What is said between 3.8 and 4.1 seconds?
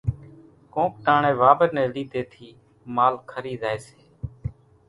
سي۔